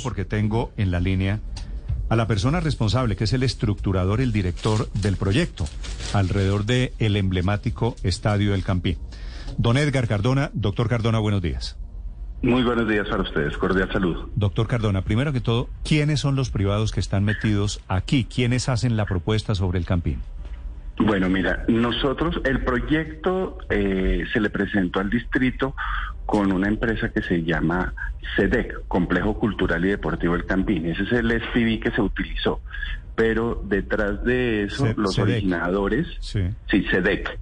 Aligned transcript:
porque 0.00 0.24
tengo 0.24 0.72
en 0.78 0.90
la 0.90 1.00
línea 1.00 1.40
a 2.08 2.16
la 2.16 2.26
persona 2.26 2.60
responsable, 2.60 3.14
que 3.14 3.24
es 3.24 3.32
el 3.34 3.42
estructurador, 3.42 4.22
el 4.22 4.32
director 4.32 4.90
del 4.92 5.16
proyecto, 5.16 5.66
alrededor 6.14 6.64
del 6.64 6.92
el 6.98 7.16
emblemático 7.16 7.94
Estadio 8.02 8.52
del 8.52 8.64
Campín. 8.64 8.96
Don 9.58 9.76
Edgar 9.76 10.08
Cardona, 10.08 10.50
doctor 10.54 10.88
Cardona, 10.88 11.18
buenos 11.18 11.42
días. 11.42 11.78
Muy 12.40 12.62
buenos 12.62 12.88
días 12.88 13.06
para 13.06 13.22
ustedes, 13.22 13.56
cordial 13.58 13.92
salud. 13.92 14.30
Doctor 14.34 14.66
Cardona, 14.66 15.02
primero 15.02 15.30
que 15.32 15.42
todo, 15.42 15.68
¿quiénes 15.84 16.20
son 16.20 16.36
los 16.36 16.50
privados 16.50 16.90
que 16.90 17.00
están 17.00 17.24
metidos 17.24 17.82
aquí? 17.86 18.24
¿Quiénes 18.24 18.70
hacen 18.70 18.96
la 18.96 19.04
propuesta 19.04 19.54
sobre 19.54 19.78
el 19.78 19.84
Campín? 19.84 20.20
Bueno, 20.98 21.28
mira, 21.28 21.64
nosotros, 21.68 22.40
el 22.44 22.64
proyecto 22.64 23.58
eh, 23.70 24.24
se 24.32 24.40
le 24.40 24.50
presentó 24.50 25.00
al 25.00 25.10
distrito 25.10 25.74
con 26.26 26.52
una 26.52 26.68
empresa 26.68 27.10
que 27.10 27.22
se 27.22 27.42
llama 27.42 27.94
SEDEC, 28.36 28.86
Complejo 28.88 29.38
Cultural 29.38 29.84
y 29.84 29.88
Deportivo 29.88 30.34
El 30.34 30.46
Campín. 30.46 30.86
Ese 30.86 31.02
es 31.02 31.12
el 31.12 31.30
SPV 31.30 31.80
que 31.80 31.90
se 31.94 32.00
utilizó. 32.00 32.60
Pero 33.14 33.62
detrás 33.64 34.24
de 34.24 34.64
eso, 34.64 34.86
los 34.96 35.18
originadores, 35.18 36.06
sí, 36.20 36.40
sí 36.70 36.84
SEDEC, 36.90 37.38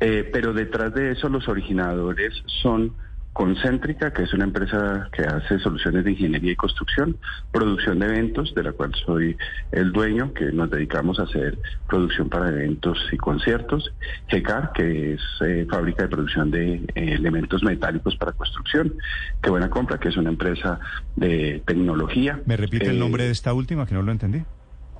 eh, 0.00 0.28
pero 0.32 0.52
detrás 0.52 0.92
de 0.94 1.12
eso 1.12 1.28
los 1.28 1.48
originadores 1.48 2.42
son 2.62 2.94
Concéntrica, 3.32 4.12
que 4.12 4.24
es 4.24 4.34
una 4.34 4.44
empresa 4.44 5.08
que 5.10 5.22
hace 5.22 5.58
soluciones 5.58 6.04
de 6.04 6.10
ingeniería 6.10 6.52
y 6.52 6.56
construcción, 6.56 7.16
producción 7.50 7.98
de 7.98 8.06
eventos, 8.06 8.54
de 8.54 8.62
la 8.62 8.72
cual 8.72 8.92
soy 9.06 9.38
el 9.70 9.90
dueño, 9.90 10.34
que 10.34 10.52
nos 10.52 10.70
dedicamos 10.70 11.18
a 11.18 11.22
hacer 11.22 11.58
producción 11.88 12.28
para 12.28 12.50
eventos 12.50 12.98
y 13.10 13.16
conciertos, 13.16 13.90
GECAR, 14.28 14.72
que 14.74 15.14
es 15.14 15.20
eh, 15.46 15.66
fábrica 15.70 16.02
de 16.02 16.08
producción 16.10 16.50
de 16.50 16.74
eh, 16.74 16.84
elementos 16.94 17.62
metálicos 17.62 18.16
para 18.16 18.32
construcción, 18.32 18.94
Qué 19.42 19.48
Buena 19.48 19.70
Compra, 19.70 19.98
que 19.98 20.10
es 20.10 20.16
una 20.18 20.28
empresa 20.28 20.78
de 21.16 21.62
tecnología. 21.66 22.40
¿Me 22.44 22.58
repite 22.58 22.90
el 22.90 22.98
nombre 22.98 23.22
de 23.22 23.30
eh, 23.30 23.32
esta 23.32 23.54
última, 23.54 23.86
que 23.86 23.94
no 23.94 24.02
lo 24.02 24.12
entendí? 24.12 24.42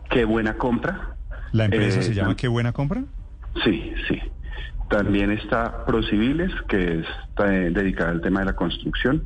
Qué 0.08 0.24
Buena 0.24 0.54
Compra. 0.56 1.16
¿La 1.52 1.66
empresa 1.66 2.00
se 2.00 2.14
llama 2.14 2.34
Qué 2.34 2.48
Buena 2.48 2.72
Compra? 2.72 3.04
Sí, 3.62 3.92
sí. 4.08 4.18
También 4.92 5.30
está 5.30 5.86
Prociviles, 5.86 6.52
que 6.68 7.00
está 7.00 7.46
dedicada 7.46 8.10
al 8.10 8.20
tema 8.20 8.40
de 8.40 8.46
la 8.46 8.56
construcción. 8.56 9.24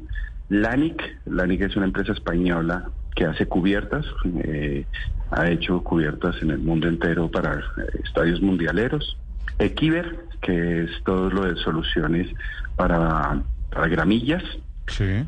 LANIC, 0.49 1.23
LANIC 1.27 1.63
es 1.63 1.77
una 1.77 1.87
empresa 1.87 2.13
española 2.13 2.89
que 3.17 3.25
hace 3.25 3.47
cubiertas, 3.47 4.07
eh, 4.45 4.87
ha 5.33 5.51
hecho 5.51 5.83
cubiertas 5.83 6.37
en 6.41 6.53
el 6.53 6.59
mundo 6.59 6.87
entero 6.87 7.29
para 7.29 7.55
eh, 7.55 8.01
estadios 8.05 8.41
mundialeros. 8.41 9.17
Equiver, 9.59 10.27
que 10.41 10.85
es 10.85 10.91
todo 11.05 11.31
lo 11.31 11.43
de 11.43 11.57
soluciones 11.57 12.33
para, 12.77 13.43
gramillas. 13.91 14.45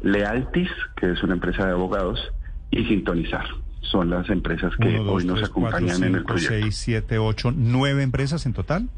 Lealtis, 0.03 0.71
que 0.95 1.11
es 1.11 1.23
una 1.25 1.35
empresa 1.35 1.67
de 1.67 1.73
abogados. 1.73 2.21
Y 2.71 2.85
Sintonizar. 2.85 3.47
Son 3.81 4.11
las 4.11 4.29
empresas 4.29 4.73
que 4.77 5.01
hoy 5.01 5.25
nos 5.25 5.43
acompañan 5.43 6.05
en 6.05 6.15
el 6.17 6.25
proyecto. 6.25 6.55
6, 6.61 6.77
7, 6.77 7.19
8, 7.19 7.55
9 7.57 8.03
empresas 8.03 8.47
en 8.47 8.53
total. 8.53 8.89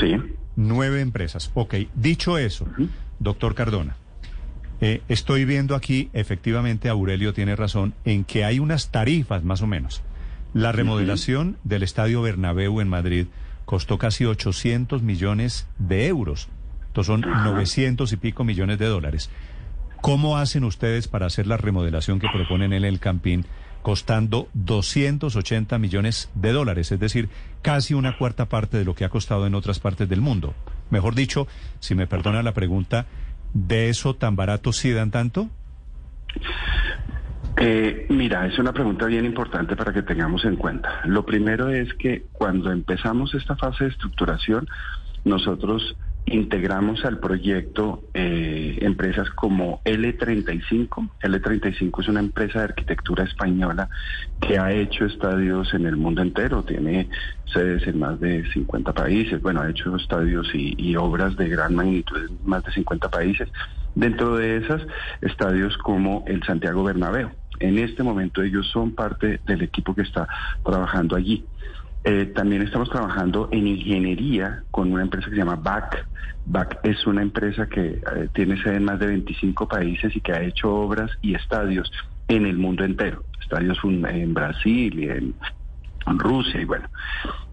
Sí. 0.00 0.16
Nueve 0.56 1.00
empresas. 1.00 1.50
Ok, 1.54 1.74
dicho 1.94 2.38
eso, 2.38 2.66
doctor 3.18 3.54
Cardona, 3.54 3.96
eh, 4.80 5.00
estoy 5.08 5.44
viendo 5.44 5.74
aquí, 5.74 6.10
efectivamente, 6.12 6.88
Aurelio 6.88 7.32
tiene 7.32 7.54
razón, 7.56 7.94
en 8.04 8.24
que 8.24 8.44
hay 8.44 8.58
unas 8.58 8.90
tarifas 8.90 9.44
más 9.44 9.62
o 9.62 9.66
menos. 9.66 10.02
La 10.54 10.72
remodelación 10.72 11.56
del 11.64 11.82
Estadio 11.82 12.20
Bernabéu 12.20 12.80
en 12.80 12.88
Madrid 12.88 13.26
costó 13.64 13.96
casi 13.96 14.24
800 14.24 15.02
millones 15.02 15.66
de 15.78 16.08
euros. 16.08 16.48
Estos 16.88 17.06
son 17.06 17.22
900 17.22 18.12
y 18.12 18.16
pico 18.16 18.44
millones 18.44 18.78
de 18.78 18.86
dólares. 18.86 19.30
¿Cómo 20.02 20.36
hacen 20.36 20.64
ustedes 20.64 21.08
para 21.08 21.26
hacer 21.26 21.46
la 21.46 21.56
remodelación 21.56 22.18
que 22.18 22.28
proponen 22.28 22.72
en 22.72 22.84
el 22.84 22.98
Campín? 22.98 23.46
Costando 23.82 24.48
280 24.54 25.78
millones 25.78 26.30
de 26.34 26.52
dólares, 26.52 26.92
es 26.92 27.00
decir, 27.00 27.28
casi 27.62 27.94
una 27.94 28.16
cuarta 28.16 28.46
parte 28.46 28.78
de 28.78 28.84
lo 28.84 28.94
que 28.94 29.04
ha 29.04 29.08
costado 29.08 29.46
en 29.46 29.54
otras 29.54 29.80
partes 29.80 30.08
del 30.08 30.20
mundo. 30.20 30.54
Mejor 30.90 31.14
dicho, 31.14 31.46
si 31.80 31.94
me 31.94 32.06
perdona 32.06 32.42
la 32.42 32.54
pregunta, 32.54 33.06
¿de 33.52 33.88
eso 33.88 34.14
tan 34.14 34.36
barato 34.36 34.72
sí 34.72 34.92
dan 34.92 35.10
tanto? 35.10 35.48
Eh, 37.56 38.06
mira, 38.08 38.46
es 38.46 38.58
una 38.58 38.72
pregunta 38.72 39.06
bien 39.06 39.24
importante 39.24 39.76
para 39.76 39.92
que 39.92 40.02
tengamos 40.02 40.44
en 40.44 40.56
cuenta. 40.56 41.02
Lo 41.04 41.24
primero 41.24 41.68
es 41.68 41.92
que 41.94 42.24
cuando 42.32 42.70
empezamos 42.70 43.34
esta 43.34 43.56
fase 43.56 43.84
de 43.84 43.90
estructuración, 43.90 44.66
nosotros 45.24 45.96
integramos 46.26 47.04
al 47.04 47.18
proyecto 47.18 48.04
eh, 48.14 48.78
empresas 48.80 49.28
como 49.30 49.80
L35. 49.84 51.10
L35 51.22 52.00
es 52.00 52.08
una 52.08 52.20
empresa 52.20 52.60
de 52.60 52.64
arquitectura 52.66 53.24
española 53.24 53.88
que 54.40 54.58
ha 54.58 54.72
hecho 54.72 55.04
estadios 55.04 55.74
en 55.74 55.86
el 55.86 55.96
mundo 55.96 56.22
entero, 56.22 56.62
tiene 56.62 57.08
sedes 57.52 57.86
en 57.86 57.98
más 57.98 58.18
de 58.20 58.50
50 58.52 58.92
países, 58.92 59.42
bueno, 59.42 59.60
ha 59.60 59.68
hecho 59.68 59.94
estadios 59.96 60.48
y, 60.54 60.96
obras 60.96 61.36
de 61.36 61.48
gran 61.48 61.74
magnitud 61.74 62.16
en 62.16 62.38
más 62.44 62.64
de 62.64 62.72
50 62.72 63.10
países. 63.10 63.48
Dentro 63.94 64.36
de 64.36 64.56
esas, 64.58 64.82
estadios 65.20 65.76
como 65.78 66.24
el 66.26 66.42
Santiago 66.44 66.82
Bernabéu. 66.84 67.30
En 67.60 67.78
este 67.78 68.02
momento 68.02 68.42
ellos 68.42 68.68
son 68.72 68.94
parte 68.94 69.40
del 69.46 69.62
equipo 69.62 69.94
que 69.94 70.02
está 70.02 70.26
trabajando 70.64 71.14
allí. 71.14 71.44
Eh, 72.04 72.32
también 72.34 72.62
estamos 72.62 72.90
trabajando 72.90 73.48
en 73.52 73.68
ingeniería 73.68 74.64
con 74.72 74.92
una 74.92 75.02
empresa 75.02 75.26
que 75.26 75.34
se 75.34 75.38
llama 75.38 75.56
BAC. 75.56 76.04
BAC 76.46 76.80
es 76.82 77.06
una 77.06 77.22
empresa 77.22 77.68
que 77.68 78.00
eh, 78.16 78.28
tiene 78.34 78.60
sede 78.60 78.76
en 78.76 78.84
más 78.84 78.98
de 78.98 79.06
25 79.06 79.68
países 79.68 80.14
y 80.16 80.20
que 80.20 80.32
ha 80.32 80.42
hecho 80.42 80.74
obras 80.74 81.10
y 81.22 81.34
estadios 81.34 81.92
en 82.26 82.46
el 82.46 82.58
mundo 82.58 82.84
entero. 82.84 83.22
Estadios 83.40 83.78
en 83.84 84.34
Brasil 84.34 84.98
y 84.98 85.08
en, 85.08 85.34
Rusia 86.04 86.60
y 86.60 86.64
bueno. 86.64 86.88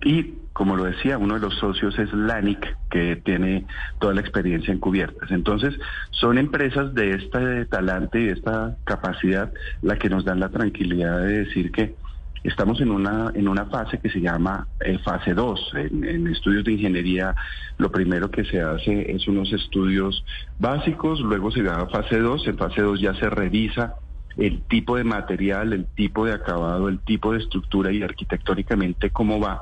Y 0.04 0.34
como 0.54 0.76
lo 0.76 0.86
decía, 0.86 1.20
uno 1.20 1.36
de 1.36 1.42
los 1.42 1.54
socios 1.60 1.98
es 2.00 2.12
LANIC, 2.12 2.76
que 2.90 3.16
tiene 3.18 3.68
toda 4.00 4.16
la 4.16 4.22
experiencia 4.22 4.74
en 4.74 4.80
cubiertas. 4.80 5.30
Entonces, 5.30 5.76
son 6.10 6.40
empresas 6.40 6.96
de 6.96 7.12
este 7.12 7.66
talante 7.66 8.20
y 8.20 8.26
de 8.26 8.32
esta 8.32 8.76
capacidad 8.86 9.54
la 9.84 10.00
que 10.00 10.10
nos 10.10 10.26
dan 10.26 10.40
la 10.40 10.50
tranquilidad 10.50 11.20
de 11.22 11.46
decir 11.46 11.72
que 11.72 11.96
Estamos 12.44 12.80
en 12.80 12.92
una, 12.92 13.32
en 13.36 13.48
una 13.48 13.66
fase 13.66 14.00
que 14.00 14.10
se 14.10 14.22
llama 14.22 14.68
eh, 14.80 14.98
fase 15.00 15.34
2. 15.34 15.72
En, 15.76 16.28
estudios 16.28 16.64
de 16.64 16.74
ingeniería, 16.74 17.36
lo 17.78 17.92
primero 17.92 18.32
que 18.32 18.46
se 18.46 18.62
hace 18.62 19.12
es 19.12 19.28
unos 19.28 19.52
estudios 19.52 20.24
básicos, 20.58 21.20
luego 21.20 21.52
se 21.52 21.64
da 21.64 21.82
a 21.82 21.88
fase 21.88 22.20
2. 22.20 22.48
En 22.48 22.58
fase 22.58 22.82
2 22.82 23.02
ya 23.02 23.14
se 23.16 23.30
revisa 23.30 23.96
el 24.38 24.62
tipo 24.62 24.96
de 24.96 25.04
material, 25.04 25.74
el 25.74 25.86
tipo 25.86 26.26
de 26.26 26.34
acabado, 26.34 26.88
el 26.88 27.00
tipo 27.00 27.34
de 27.34 27.40
estructura 27.40 27.92
y 27.92 28.02
arquitectónicamente 28.02 29.10
cómo 29.10 29.40
va. 29.40 29.62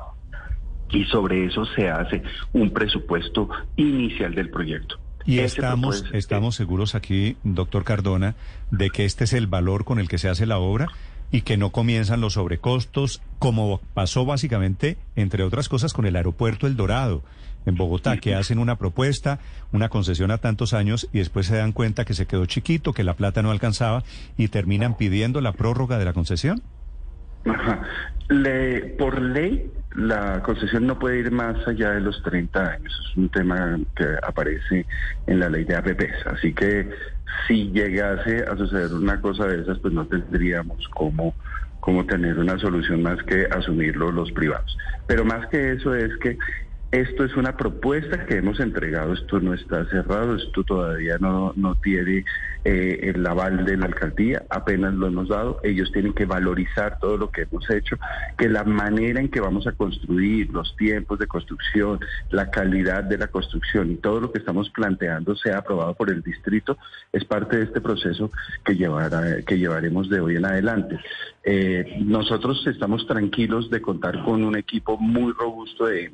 Y 0.90 1.04
sobre 1.04 1.46
eso 1.46 1.64
se 1.66 1.90
hace 1.90 2.22
un 2.52 2.70
presupuesto 2.70 3.48
inicial 3.76 4.34
del 4.34 4.50
proyecto. 4.50 4.98
Y 5.26 5.40
estamos, 5.40 6.06
estamos 6.14 6.54
seguros 6.54 6.94
aquí, 6.94 7.36
doctor 7.42 7.84
Cardona, 7.84 8.34
de 8.70 8.88
que 8.88 9.04
este 9.04 9.24
es 9.24 9.34
el 9.34 9.46
valor 9.46 9.84
con 9.84 9.98
el 9.98 10.08
que 10.08 10.16
se 10.16 10.30
hace 10.30 10.46
la 10.46 10.58
obra 10.58 10.86
y 11.30 11.42
que 11.42 11.56
no 11.56 11.70
comienzan 11.70 12.20
los 12.20 12.34
sobrecostos, 12.34 13.20
como 13.38 13.80
pasó 13.94 14.24
básicamente, 14.24 14.96
entre 15.16 15.42
otras 15.42 15.68
cosas, 15.68 15.92
con 15.92 16.06
el 16.06 16.16
aeropuerto 16.16 16.66
El 16.66 16.76
Dorado 16.76 17.22
en 17.66 17.76
Bogotá, 17.76 18.16
que 18.18 18.34
hacen 18.34 18.58
una 18.58 18.76
propuesta, 18.76 19.38
una 19.72 19.88
concesión 19.88 20.30
a 20.30 20.38
tantos 20.38 20.72
años 20.72 21.08
y 21.12 21.18
después 21.18 21.46
se 21.46 21.56
dan 21.56 21.72
cuenta 21.72 22.04
que 22.04 22.14
se 22.14 22.26
quedó 22.26 22.46
chiquito, 22.46 22.92
que 22.92 23.04
la 23.04 23.14
plata 23.14 23.42
no 23.42 23.50
alcanzaba 23.50 24.04
y 24.36 24.48
terminan 24.48 24.96
pidiendo 24.96 25.40
la 25.40 25.52
prórroga 25.52 25.98
de 25.98 26.04
la 26.04 26.12
concesión? 26.12 26.62
Le, 28.28 28.80
por 28.98 29.20
ley, 29.20 29.72
la 29.94 30.42
concesión 30.42 30.86
no 30.86 30.98
puede 30.98 31.20
ir 31.20 31.30
más 31.30 31.66
allá 31.66 31.92
de 31.92 32.00
los 32.00 32.22
30 32.22 32.72
años. 32.72 33.00
Es 33.08 33.16
un 33.16 33.28
tema 33.30 33.78
que 33.96 34.04
aparece 34.22 34.86
en 35.26 35.40
la 35.40 35.48
ley 35.48 35.64
de 35.64 35.76
APPs. 35.76 36.26
Así 36.26 36.52
que 36.52 36.90
si 37.46 37.70
llegase 37.70 38.44
a 38.44 38.56
suceder 38.56 38.92
una 38.92 39.20
cosa 39.20 39.46
de 39.46 39.62
esas, 39.62 39.78
pues 39.78 39.94
no 39.94 40.06
tendríamos 40.06 40.86
cómo, 40.88 41.34
cómo 41.80 42.04
tener 42.04 42.38
una 42.38 42.58
solución 42.58 43.02
más 43.02 43.22
que 43.22 43.46
asumirlo 43.50 44.12
los 44.12 44.30
privados. 44.32 44.76
Pero 45.06 45.24
más 45.24 45.46
que 45.46 45.72
eso 45.72 45.94
es 45.94 46.14
que 46.18 46.36
esto 46.90 47.24
es 47.24 47.36
una 47.36 47.54
propuesta 47.54 48.24
que 48.24 48.36
hemos 48.36 48.60
entregado, 48.60 49.12
esto 49.12 49.40
no 49.40 49.52
está 49.52 49.84
cerrado, 49.86 50.36
esto 50.36 50.64
todavía 50.64 51.18
no, 51.18 51.52
no 51.54 51.74
tiene 51.74 52.24
eh, 52.64 53.12
el 53.14 53.26
aval 53.26 53.66
de 53.66 53.76
la 53.76 53.86
alcaldía, 53.86 54.42
apenas 54.48 54.94
lo 54.94 55.06
hemos 55.06 55.28
dado, 55.28 55.60
ellos 55.62 55.92
tienen 55.92 56.14
que 56.14 56.24
valorizar 56.24 56.98
todo 56.98 57.18
lo 57.18 57.30
que 57.30 57.42
hemos 57.42 57.68
hecho, 57.68 57.96
que 58.38 58.48
la 58.48 58.64
manera 58.64 59.20
en 59.20 59.28
que 59.28 59.40
vamos 59.40 59.66
a 59.66 59.72
construir, 59.72 60.50
los 60.50 60.74
tiempos 60.76 61.18
de 61.18 61.26
construcción, 61.26 62.00
la 62.30 62.50
calidad 62.50 63.04
de 63.04 63.18
la 63.18 63.26
construcción 63.26 63.90
y 63.90 63.96
todo 63.96 64.20
lo 64.20 64.32
que 64.32 64.38
estamos 64.38 64.70
planteando 64.70 65.36
sea 65.36 65.58
aprobado 65.58 65.94
por 65.94 66.10
el 66.10 66.22
distrito, 66.22 66.78
es 67.12 67.22
parte 67.24 67.58
de 67.58 67.64
este 67.64 67.82
proceso 67.82 68.30
que, 68.64 68.76
llevará, 68.76 69.42
que 69.42 69.58
llevaremos 69.58 70.08
de 70.08 70.20
hoy 70.20 70.36
en 70.36 70.46
adelante. 70.46 70.98
Eh, 71.44 71.98
nosotros 72.00 72.66
estamos 72.66 73.06
tranquilos 73.06 73.70
de 73.70 73.80
contar 73.82 74.24
con 74.24 74.42
un 74.42 74.56
equipo 74.56 74.96
muy 74.98 75.32
robusto 75.32 75.86
de 75.86 76.12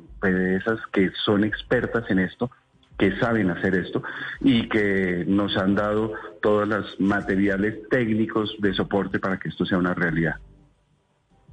Que 0.91 1.11
son 1.23 1.43
expertas 1.43 2.09
en 2.09 2.19
esto, 2.19 2.51
que 2.97 3.17
saben 3.19 3.49
hacer 3.49 3.75
esto 3.75 4.03
y 4.41 4.67
que 4.69 5.25
nos 5.27 5.57
han 5.57 5.75
dado 5.75 6.13
todos 6.41 6.67
los 6.67 6.99
materiales 6.99 7.87
técnicos 7.89 8.55
de 8.59 8.73
soporte 8.73 9.19
para 9.19 9.37
que 9.39 9.49
esto 9.49 9.65
sea 9.65 9.77
una 9.77 9.93
realidad. 9.93 10.35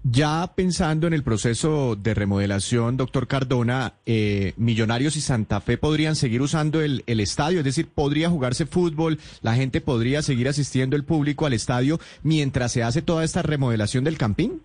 Ya 0.05 0.53
pensando 0.56 1.06
en 1.06 1.12
el 1.12 1.23
proceso 1.23 1.94
de 1.94 2.12
remodelación, 2.12 2.97
doctor 2.97 3.29
Cardona, 3.29 3.94
eh, 4.05 4.53
Millonarios 4.56 5.14
y 5.14 5.20
Santa 5.20 5.61
Fe 5.61 5.79
podrían 5.79 6.17
seguir 6.17 6.43
usando 6.43 6.81
el, 6.81 7.05
estadio, 7.06 7.61
es 7.61 7.64
decir, 7.64 7.87
podría 7.87 8.29
jugarse 8.29 8.67
fútbol, 8.67 9.20
la 9.43 9.55
gente 9.55 9.81
podría 9.81 10.23
seguir 10.23 10.49
asistiendo 10.49 10.97
el 10.97 11.05
público 11.05 11.47
al 11.47 11.53
estadio 11.53 12.00
mientras 12.25 12.73
se 12.73 12.82
hace 12.82 13.00
toda 13.00 13.23
esta 13.23 13.43
remodelación 13.43 14.03
del 14.03 14.19
campín. 14.19 14.61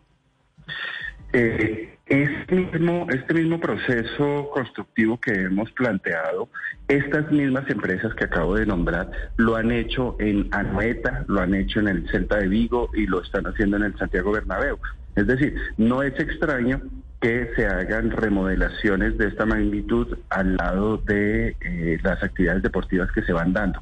Eh, 1.40 1.94
este 2.08 2.56
mismo, 2.56 3.60
proceso 3.60 4.50
constructivo 4.52 5.20
que 5.20 5.34
hemos 5.34 5.72
planteado, 5.74 6.50
estas 6.88 7.32
mismas 7.32 7.70
empresas 7.70 8.16
que 8.16 8.24
acabo 8.24 8.56
de 8.56 8.66
nombrar 8.66 9.12
lo 9.36 9.56
han 9.56 9.72
hecho 9.72 10.16
en 10.18 10.48
Anoeta, 10.52 11.26
lo 11.28 11.40
han 11.42 11.54
hecho 11.54 11.80
en 11.80 11.90
el 11.90 12.10
Celta 12.10 12.38
de 12.38 12.48
Vigo 12.48 12.90
y 12.96 13.06
lo 13.06 13.22
están 13.22 13.46
haciendo 13.46 13.78
en 13.78 13.84
el 13.84 13.98
Santiago 14.00 14.32
Bernabéu. 14.32 14.80
Es 15.16 15.28
decir, 15.28 15.56
no 15.78 16.02
es 16.02 16.20
extraño 16.20 16.82
que 17.22 17.52
se 17.56 17.68
hagan 17.68 18.10
remodelaciones 18.10 19.16
de 19.20 19.28
esta 19.28 19.46
magnitud 19.46 20.18
al 20.30 20.56
lado 20.56 20.98
de 20.98 21.56
eh, 21.62 22.00
las 22.02 22.24
actividades 22.24 22.64
deportivas 22.64 23.12
que 23.12 23.22
se 23.22 23.34
van 23.34 23.54
dando. 23.54 23.80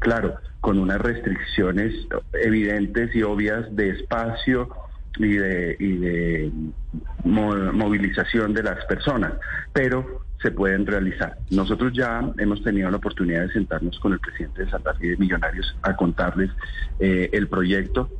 Claro, 0.00 0.34
con 0.60 0.80
unas 0.80 1.00
restricciones 1.00 1.94
evidentes 2.32 3.14
y 3.14 3.22
obvias 3.22 3.64
de 3.76 3.90
espacio, 3.90 4.68
y 5.18 5.36
de, 5.36 5.76
y 5.78 5.92
de 5.96 6.52
movilización 7.24 8.52
de 8.52 8.62
las 8.62 8.84
personas, 8.86 9.32
pero 9.72 10.26
se 10.42 10.50
pueden 10.50 10.86
realizar. 10.86 11.38
Nosotros 11.50 11.92
ya 11.92 12.20
hemos 12.38 12.62
tenido 12.62 12.90
la 12.90 12.98
oportunidad 12.98 13.42
de 13.42 13.52
sentarnos 13.52 13.98
con 13.98 14.12
el 14.12 14.20
presidente 14.20 14.64
de 14.64 14.70
Santa 14.70 14.94
Fe 14.94 15.08
de 15.08 15.16
Millonarios 15.16 15.76
a 15.82 15.96
contarles 15.96 16.50
eh, 16.98 17.30
el 17.32 17.48
proyecto, 17.48 18.10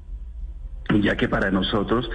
ya 1.03 1.17
que 1.17 1.29
para 1.29 1.51
nosotros 1.51 2.09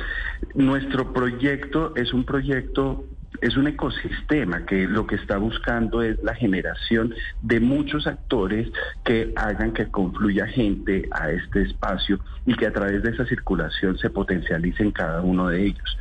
nuestro 0.56 1.13
proyecto 1.13 1.94
es 1.95 2.13
un 2.13 2.25
proyecto 2.25 3.06
es 3.41 3.57
un 3.57 3.67
ecosistema 3.67 4.65
que 4.65 4.88
lo 4.88 5.07
que 5.07 5.15
está 5.15 5.38
buscando 5.38 6.01
es 6.01 6.21
la 6.23 6.35
generación 6.35 7.13
de 7.41 7.59
muchos 7.59 8.07
actores 8.07 8.71
que 9.03 9.33
hagan 9.35 9.73
que 9.73 9.88
confluya 9.88 10.47
gente 10.47 11.07
a 11.11 11.31
este 11.31 11.63
espacio 11.63 12.19
y 12.45 12.53
que 12.55 12.67
a 12.67 12.73
través 12.73 13.01
de 13.03 13.09
esa 13.09 13.25
circulación 13.25 13.97
se 13.97 14.09
potencialice 14.09 14.83
en 14.83 14.91
cada 14.91 15.21
uno 15.21 15.49
de 15.49 15.65
ellos. 15.65 15.97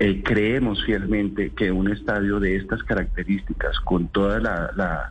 Eh, 0.00 0.22
creemos 0.24 0.82
fielmente 0.84 1.50
que 1.50 1.70
un 1.70 1.92
estadio 1.92 2.40
de 2.40 2.56
estas 2.56 2.82
características, 2.82 3.78
con 3.80 4.08
toda 4.08 4.40
la, 4.40 5.10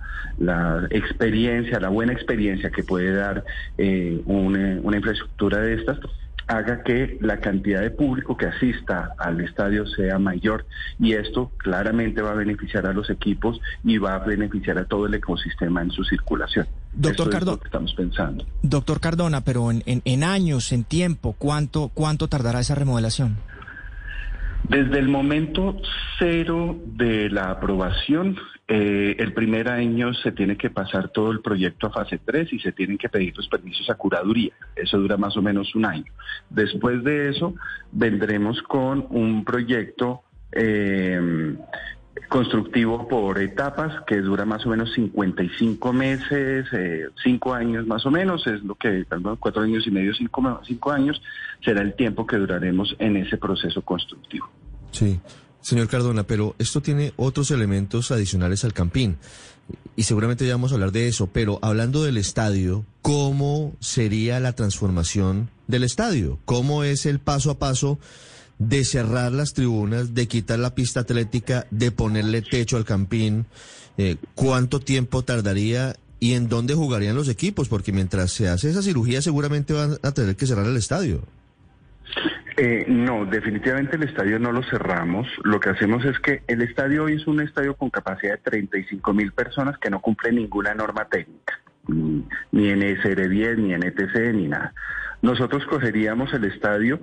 experiencia, 0.90 1.80
la 1.80 1.90
buena 1.90 2.12
experiencia 2.12 2.72
que 2.72 2.84
puede 2.84 3.12
dar 3.14 3.44
eh, 3.78 4.20
una, 4.26 4.80
una 4.82 4.98
infraestructura 4.98 5.60
de 5.60 5.76
estas, 5.76 6.00
haga 6.50 6.82
que 6.84 7.18
la 7.22 7.40
cantidad 7.40 7.80
de 7.80 7.92
público 7.92 8.36
que 8.36 8.48
asista 8.48 9.14
al 9.20 9.40
estadio 9.40 9.86
sea 9.86 10.18
mayor 10.18 10.66
y 11.00 11.14
esto 11.14 11.52
claramente 11.58 12.24
va 12.24 12.32
a 12.32 12.34
beneficiar 12.34 12.88
a 12.88 12.94
los 12.94 13.12
equipos 13.12 13.62
y 13.84 14.00
va 14.00 14.16
a 14.16 14.20
beneficiar 14.20 14.80
a 14.80 14.86
todo 14.86 15.06
el 15.06 15.14
ecosistema 15.14 15.84
en 15.84 15.92
su 15.92 16.04
circulación. 16.04 16.68
Doctor 16.92 17.30
Cardona, 17.30 17.62
estamos 17.64 17.94
pensando. 17.94 18.46
Doctor 18.64 19.00
Cardona, 19.00 19.42
pero 19.42 19.70
en, 19.70 19.84
en, 19.86 20.24
años, 20.24 20.72
en 20.72 20.86
tiempo, 20.86 21.36
¿cuánto, 21.38 21.92
¿cuánto 21.94 22.28
tardará 22.28 22.62
esa 22.62 22.74
remodelación? 22.74 23.38
Desde 24.68 24.98
el 24.98 25.08
momento 25.08 25.80
cero 26.18 26.80
de 26.84 27.30
la 27.30 27.52
aprobación, 27.52 28.38
eh, 28.72 29.16
el 29.18 29.34
primer 29.34 29.68
año 29.68 30.14
se 30.14 30.32
tiene 30.32 30.56
que 30.56 30.70
pasar 30.70 31.10
todo 31.10 31.32
el 31.32 31.42
proyecto 31.42 31.88
a 31.88 31.92
fase 31.92 32.20
3 32.24 32.54
y 32.54 32.60
se 32.60 32.72
tienen 32.72 33.00
que 33.00 33.10
pedir 33.10 33.36
los 33.36 33.48
permisos 33.48 33.90
a 33.90 33.96
curaduría. 33.96 34.54
Eso 34.76 35.00
dura 35.00 35.18
más 35.18 35.36
o 35.38 35.42
menos 35.42 35.74
un 35.74 35.86
año. 35.86 36.06
Después 36.52 37.04
de 37.04 37.30
eso, 37.30 37.56
vendremos 37.92 38.62
con 38.62 39.08
un 39.10 39.44
proyecto 39.44 40.22
eh, 40.52 41.58
constructivo 42.28 43.08
por 43.08 43.42
etapas 43.42 44.04
que 44.06 44.22
dura 44.22 44.46
más 44.46 44.64
o 44.68 44.70
menos 44.70 44.94
55 44.94 45.92
meses, 45.92 46.68
eh, 46.72 47.08
5 47.24 47.54
años 47.56 47.88
más 47.88 48.06
o 48.06 48.12
menos, 48.12 48.46
es 48.46 48.64
lo 48.64 48.76
que, 48.76 49.04
cuatro 49.40 49.64
años 49.64 49.88
y 49.88 49.92
medio, 49.92 50.14
cinco, 50.14 50.62
cinco 50.64 50.92
años, 50.92 51.20
será 51.66 51.82
el 51.82 51.96
tiempo 51.96 52.28
que 52.28 52.38
duraremos 52.38 52.96
en 53.00 53.18
ese 53.18 53.38
proceso 53.38 53.82
constructivo. 53.82 54.48
Sí. 54.92 55.20
Señor 55.62 55.88
Cardona, 55.88 56.24
pero 56.24 56.56
esto 56.58 56.82
tiene 56.82 57.14
otros 57.18 57.52
elementos 57.52 58.12
adicionales 58.12 58.64
al 58.64 58.74
campín 58.74 59.18
y 59.96 60.04
seguramente 60.04 60.46
ya 60.46 60.54
vamos 60.54 60.72
a 60.72 60.76
hablar 60.76 60.92
de 60.92 61.08
eso, 61.08 61.28
pero 61.28 61.60
hablando 61.62 62.04
del 62.04 62.18
estadio, 62.18 62.86
¿cómo 63.02 63.76
sería 63.80 64.40
la 64.40 64.54
transformación 64.54 65.50
del 65.68 65.84
estadio? 65.84 66.40
¿Cómo 66.46 66.84
es 66.84 67.06
el 67.06 67.20
paso 67.20 67.52
a 67.52 67.60
paso 67.60 68.00
de 68.60 68.86
cerrar 68.86 69.32
las 69.32 69.54
tribunas, 69.54 70.14
de 70.14 70.28
quitar 70.28 70.60
la 70.60 70.74
pista 70.74 71.02
atlética, 71.02 71.68
de 71.70 71.92
ponerle 71.92 72.42
techo 72.42 72.78
al 72.78 72.86
campín? 72.86 73.46
Eh, 73.98 74.16
¿Cuánto 74.36 74.80
tiempo 74.80 75.24
tardaría 75.24 75.98
y 76.20 76.34
en 76.34 76.48
dónde 76.48 76.76
jugarían 76.76 77.16
los 77.16 77.28
equipos? 77.28 77.68
Porque 77.68 77.92
mientras 77.92 78.32
se 78.32 78.48
hace 78.48 78.70
esa 78.70 78.82
cirugía 78.82 79.22
seguramente 79.22 79.74
van 79.74 79.98
a 80.02 80.12
tener 80.14 80.38
que 80.38 80.48
cerrar 80.48 80.66
el 80.66 80.78
estadio. 80.78 81.24
Eh, 82.62 82.84
no, 82.90 83.26
definitivamente 83.26 83.96
el 83.96 84.04
estadio 84.04 84.38
no 84.38 84.52
lo 84.52 84.62
cerramos. 84.64 85.30
Lo 85.46 85.62
que 85.62 85.70
hacemos 85.70 86.04
es 86.04 86.20
que 86.20 86.44
el 86.46 86.62
estadio 86.62 87.06
hoy 87.06 87.14
es 87.14 87.26
un 87.26 87.40
estadio 87.40 87.74
con 87.74 87.90
capacidad 87.90 88.34
de 88.34 88.40
35 88.40 89.14
mil 89.14 89.32
personas 89.32 89.78
que 89.78 89.90
no 89.90 90.02
cumple 90.02 90.34
ninguna 90.34 90.74
norma 90.74 91.06
técnica, 91.06 91.58
ni, 91.88 92.68
en 92.70 92.82
SR10, 92.82 93.56
ni 93.60 93.74
en 93.74 93.84
ETC, 93.84 94.34
ni 94.34 94.50
nada. 94.50 94.74
Nosotros 95.22 95.66
cogeríamos 95.68 96.34
el 96.34 96.44
estadio 96.44 97.00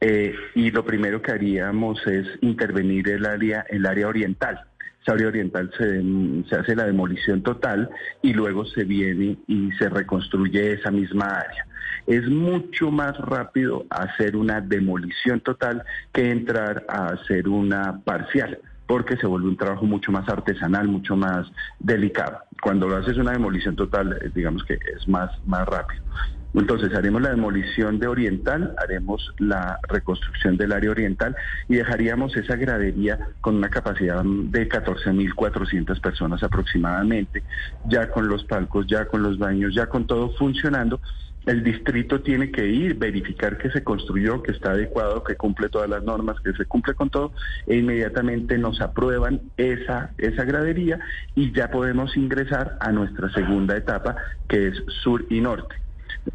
eh, 0.00 0.34
y 0.54 0.70
lo 0.70 0.86
primero 0.86 1.20
que 1.20 1.32
haríamos 1.32 2.00
es 2.06 2.26
intervenir 2.40 3.10
el 3.10 3.26
el 3.68 3.84
área 3.84 4.08
oriental. 4.08 4.64
Esa 5.04 5.12
área 5.12 5.28
oriental 5.28 5.70
se 5.76 6.56
hace 6.56 6.74
la 6.74 6.86
demolición 6.86 7.42
total 7.42 7.90
y 8.22 8.32
luego 8.32 8.64
se 8.64 8.84
viene 8.84 9.36
y 9.46 9.70
se 9.72 9.90
reconstruye 9.90 10.72
esa 10.72 10.90
misma 10.90 11.26
área. 11.26 11.66
Es 12.06 12.26
mucho 12.26 12.90
más 12.90 13.14
rápido 13.18 13.84
hacer 13.90 14.34
una 14.34 14.62
demolición 14.62 15.40
total 15.40 15.84
que 16.10 16.30
entrar 16.30 16.86
a 16.88 17.08
hacer 17.08 17.48
una 17.48 18.00
parcial 18.02 18.58
porque 18.86 19.16
se 19.16 19.26
vuelve 19.26 19.48
un 19.48 19.56
trabajo 19.56 19.86
mucho 19.86 20.12
más 20.12 20.28
artesanal, 20.28 20.88
mucho 20.88 21.16
más 21.16 21.50
delicado. 21.78 22.38
Cuando 22.60 22.88
lo 22.88 22.96
haces 22.96 23.16
una 23.16 23.32
demolición 23.32 23.76
total, 23.76 24.18
eh, 24.20 24.30
digamos 24.34 24.64
que 24.64 24.74
es 24.74 25.08
más, 25.08 25.30
más 25.46 25.66
rápido. 25.66 26.02
Entonces 26.54 26.94
haremos 26.94 27.20
la 27.20 27.30
demolición 27.30 27.98
de 27.98 28.06
Oriental, 28.06 28.76
haremos 28.78 29.34
la 29.38 29.80
reconstrucción 29.88 30.56
del 30.56 30.72
área 30.72 30.90
oriental 30.90 31.34
y 31.68 31.74
dejaríamos 31.74 32.36
esa 32.36 32.54
gradería 32.54 33.18
con 33.40 33.56
una 33.56 33.70
capacidad 33.70 34.22
de 34.22 34.68
14.400 34.68 36.00
personas 36.00 36.44
aproximadamente, 36.44 37.42
ya 37.86 38.08
con 38.08 38.28
los 38.28 38.44
palcos, 38.44 38.86
ya 38.86 39.06
con 39.06 39.22
los 39.22 39.36
baños, 39.36 39.74
ya 39.74 39.86
con 39.86 40.06
todo 40.06 40.30
funcionando 40.36 41.00
el 41.46 41.62
distrito 41.62 42.20
tiene 42.20 42.50
que 42.50 42.66
ir, 42.66 42.94
verificar 42.94 43.58
que 43.58 43.70
se 43.70 43.84
construyó, 43.84 44.42
que 44.42 44.52
está 44.52 44.72
adecuado, 44.72 45.24
que 45.24 45.36
cumple 45.36 45.68
todas 45.68 45.88
las 45.88 46.02
normas, 46.02 46.40
que 46.40 46.52
se 46.52 46.64
cumple 46.64 46.94
con 46.94 47.10
todo, 47.10 47.32
e 47.66 47.76
inmediatamente 47.76 48.58
nos 48.58 48.80
aprueban 48.80 49.40
esa, 49.56 50.10
esa 50.18 50.44
gradería 50.44 50.98
y 51.34 51.52
ya 51.52 51.70
podemos 51.70 52.16
ingresar 52.16 52.76
a 52.80 52.92
nuestra 52.92 53.30
segunda 53.32 53.76
etapa, 53.76 54.16
que 54.48 54.68
es 54.68 54.82
sur 55.02 55.26
y 55.28 55.40
norte 55.40 55.76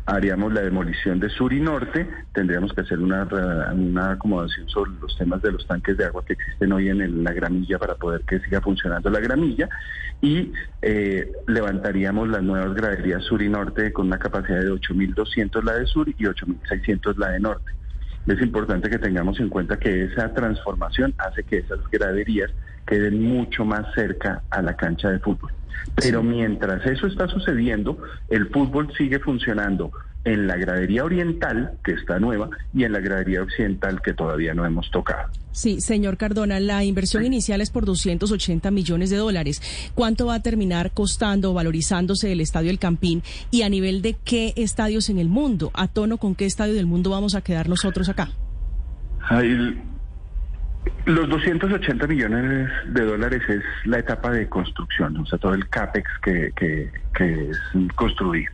haríamos 0.05 0.53
la 0.53 0.62
demolición 0.62 1.19
de 1.19 1.29
sur 1.29 1.53
y 1.53 1.59
norte, 1.59 2.07
tendríamos 2.33 2.74
que 2.74 2.81
hacer 2.81 3.00
una, 3.00 3.27
una 3.74 4.12
acomodación 4.12 4.67
sobre 4.69 4.91
los 5.01 5.17
temas 5.17 5.41
de 5.41 5.51
los 5.51 5.65
tanques 5.67 5.98
de 5.98 6.05
agua 6.05 6.24
que 6.25 6.33
existen 6.33 6.71
hoy 6.71 6.89
en 6.89 7.24
la 7.24 7.33
gramilla 7.33 7.77
para 7.77 7.95
poder 7.95 8.21
que 8.21 8.39
siga 8.39 8.62
funcionando 8.62 9.09
la 9.09 9.19
gramilla 9.19 9.69
y 10.21 10.51
eh, 10.81 11.31
levantaríamos 11.48 12.27
las 12.27 12.43
nuevas 12.43 12.74
graderías 12.74 13.24
sur 13.24 13.41
y 13.41 13.50
norte 13.50 13.93
con 13.93 14.07
una 14.07 14.19
capacidad 14.19 14.59
de 14.59 14.71
8.200 14.71 15.63
la 15.63 15.74
de 15.75 15.86
sur 15.86 16.09
y 16.09 16.13
8.600 16.13 17.15
la 17.17 17.29
de 17.29 17.39
norte. 17.39 17.71
Es 18.27 18.41
importante 18.41 18.89
que 18.89 19.00
tengamos 19.00 19.39
en 19.39 19.50
cuenta 19.50 19.77
que 19.77 20.03
esa 20.03 20.33
transformación 20.33 21.13
hace 21.17 21.43
que 21.43 21.59
esas 21.59 21.79
graderías 21.91 22.51
queden 22.86 23.21
mucho 23.21 23.65
más 23.65 23.86
cerca 23.95 24.43
a 24.50 24.62
la 24.62 24.75
cancha 24.75 25.09
de 25.09 25.19
fútbol. 25.19 25.51
Pero 25.95 26.24
mientras 26.24 26.86
eso 26.86 27.07
está 27.07 27.27
sucediendo, 27.27 27.98
el 28.29 28.48
fútbol 28.50 28.91
sigue 28.98 29.19
funcionando 29.19 29.91
en 30.25 30.48
la 30.48 30.57
gradería 30.57 31.03
oriental, 31.03 31.71
que 31.83 31.93
está 31.93 32.19
nueva, 32.19 32.50
y 32.74 32.83
en 32.83 32.91
la 32.91 33.00
gradería 33.00 33.41
occidental, 33.41 34.01
que 34.01 34.13
todavía 34.13 34.53
no 34.53 34.65
hemos 34.65 34.91
tocado. 34.91 35.29
Sí, 35.51 35.81
señor 35.81 36.17
Cardona, 36.17 36.59
la 36.59 36.83
inversión 36.83 37.25
inicial 37.25 37.62
es 37.62 37.69
por 37.69 37.86
280 37.86 38.69
millones 38.71 39.09
de 39.09 39.17
dólares. 39.17 39.62
¿Cuánto 39.95 40.27
va 40.27 40.36
a 40.36 40.41
terminar 40.41 40.91
costando, 40.91 41.53
valorizándose 41.53 42.31
el 42.31 42.41
Estadio 42.41 42.69
El 42.69 42.79
Campín 42.79 43.24
y 43.51 43.63
a 43.63 43.69
nivel 43.69 44.01
de 44.01 44.15
qué 44.24 44.53
estadios 44.55 45.09
en 45.09 45.19
el 45.19 45.27
mundo? 45.27 45.71
¿A 45.74 45.88
tono 45.88 46.17
con 46.17 46.36
qué 46.36 46.45
estadio 46.45 46.74
del 46.74 46.86
mundo 46.86 47.09
vamos 47.09 47.36
a 47.36 47.41
quedar 47.41 47.67
nosotros 47.67 48.09
acá? 48.09 48.29
Los 51.05 51.27
280 51.27 52.07
millones 52.07 52.69
de 52.88 53.05
dólares 53.05 53.41
es 53.50 53.63
la 53.86 54.00
etapa 54.00 54.31
de 54.31 54.48
construcción, 54.48 55.17
o 55.17 55.25
sea, 55.25 55.39
todo 55.39 55.53
el 55.53 55.67
CAPEX 55.67 56.09
que, 56.21 56.91
es 57.19 57.59
construir. 57.95 58.50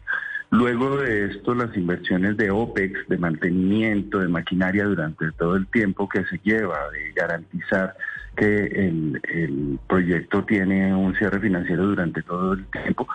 Luego 0.51 0.97
de 0.97 1.25
esto, 1.25 1.53
las 1.53 1.75
inversiones 1.75 2.37
de 2.37 2.51
OPEX, 2.51 3.07
de 3.09 3.17
mantenimiento, 3.17 4.19
de 4.19 4.27
maquinaria 4.27 4.85
durante 4.85 5.31
todo 5.33 5.55
el 5.55 5.67
tiempo 5.67 6.07
que 6.07 6.23
se 6.25 6.39
lleva, 6.43 6.77
de 6.91 7.11
garantizar 7.13 7.95
que 8.37 8.65
el, 8.65 9.21
el 9.33 9.79
proyecto 9.87 10.45
tiene 10.45 10.93
un 10.95 11.15
cierre 11.15 11.39
financiero 11.39 11.85
durante 11.87 12.21
todo 12.21 12.53
el 12.53 12.65
tiempo, 12.67 13.07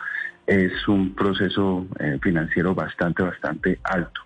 es 0.47 0.89
un 0.89 1.15
proceso 1.15 1.87
eh, 2.01 2.19
financiero 2.21 2.75
bastante, 2.75 3.23
bastante 3.23 3.79
alto. 3.85 4.21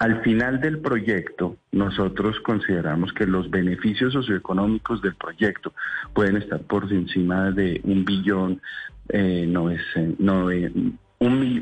Al 0.00 0.22
final 0.22 0.62
del 0.62 0.78
proyecto, 0.78 1.58
nosotros 1.72 2.40
consideramos 2.40 3.12
que 3.12 3.26
los 3.26 3.50
beneficios 3.50 4.14
socioeconómicos 4.14 5.02
del 5.02 5.14
proyecto 5.14 5.74
pueden 6.14 6.38
estar 6.38 6.62
por 6.62 6.90
encima 6.90 7.50
de 7.50 7.82
un 7.84 8.06
billón, 8.06 8.62
eh, 9.10 9.44
no 9.46 9.68
es, 9.70 9.82
no, 10.18 10.46
un, 10.46 10.98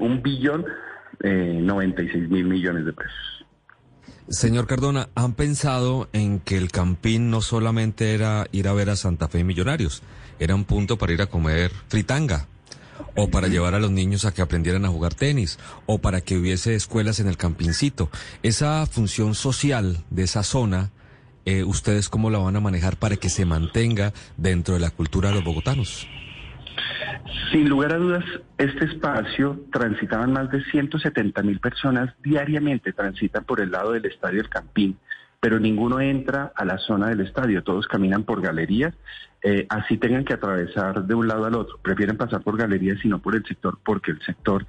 un, 0.00 0.23
billón 0.23 0.64
eh, 1.21 1.59
96 1.61 2.30
mil 2.30 2.45
millones 2.45 2.85
de 2.85 2.92
pesos. 2.92 3.45
Señor 4.28 4.68
Cardona, 4.68 5.09
¿han 5.16 5.35
pensado 5.35 6.09
en 6.12 6.38
que 6.38 6.59
el 6.59 6.71
Campín 6.71 7.30
no 7.30 7.40
solamente 7.40 8.14
era 8.14 8.47
ir 8.52 8.68
a 8.68 8.73
ver 8.73 8.90
a 8.90 8.95
Santa 8.95 9.26
Fe 9.26 9.42
Millonarios, 9.42 10.04
era 10.38 10.54
un 10.54 10.64
punto 10.64 10.97
para 10.97 11.12
ir 11.12 11.23
a 11.23 11.26
comer 11.26 11.73
fritanga? 11.88 12.47
O 13.16 13.28
para 13.28 13.48
llevar 13.48 13.74
a 13.74 13.80
los 13.80 13.90
niños 13.90 14.24
a 14.24 14.32
que 14.32 14.42
aprendieran 14.42 14.84
a 14.84 14.88
jugar 14.88 15.14
tenis, 15.14 15.58
o 15.86 15.98
para 15.98 16.20
que 16.20 16.36
hubiese 16.36 16.74
escuelas 16.74 17.20
en 17.20 17.28
el 17.28 17.36
campincito. 17.36 18.10
Esa 18.42 18.84
función 18.86 19.34
social 19.34 19.98
de 20.10 20.24
esa 20.24 20.42
zona, 20.42 20.90
eh, 21.44 21.64
¿ustedes 21.64 22.08
cómo 22.08 22.30
la 22.30 22.38
van 22.38 22.56
a 22.56 22.60
manejar 22.60 22.96
para 22.96 23.16
que 23.16 23.28
se 23.28 23.44
mantenga 23.44 24.12
dentro 24.36 24.74
de 24.74 24.80
la 24.80 24.90
cultura 24.90 25.30
de 25.30 25.36
los 25.36 25.44
bogotanos? 25.44 26.06
Sin 27.52 27.68
lugar 27.68 27.92
a 27.92 27.96
dudas, 27.96 28.24
este 28.58 28.84
espacio 28.84 29.60
transitaban 29.72 30.32
más 30.32 30.50
de 30.50 30.62
170 30.64 31.42
mil 31.42 31.60
personas 31.60 32.14
diariamente, 32.22 32.92
transitan 32.92 33.44
por 33.44 33.60
el 33.60 33.70
lado 33.70 33.92
del 33.92 34.04
Estadio 34.06 34.40
El 34.40 34.48
Campín 34.48 34.98
pero 35.40 35.61
ninguno 35.61 36.00
entra 36.00 36.52
a 36.54 36.64
la 36.64 36.78
zona 36.78 37.09
del 37.09 37.21
estadio, 37.21 37.62
todos 37.62 37.87
caminan 37.87 38.25
por 38.25 38.40
galerías, 38.40 38.95
eh, 39.42 39.66
así 39.68 39.97
tengan 39.97 40.25
que 40.25 40.35
atravesar 40.35 41.04
de 41.04 41.14
un 41.14 41.28
lado 41.28 41.45
al 41.45 41.54
otro, 41.54 41.78
prefieren 41.78 42.16
pasar 42.16 42.42
por 42.42 42.57
galerías 42.57 43.04
y 43.04 43.09
no 43.09 43.21
por 43.21 43.37
el 43.37 43.45
sector, 43.45 43.78
porque 43.85 44.11
el 44.11 44.21
sector 44.23 44.66